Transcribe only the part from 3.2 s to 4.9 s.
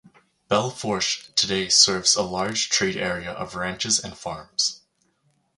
of ranches and farms.